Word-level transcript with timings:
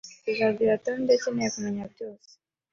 Tuzabwira 0.23 0.81
Tom 0.83 0.97
ibyo 1.01 1.13
akeneye 1.17 1.49
kumenya 1.55 1.83
byose 1.93 2.29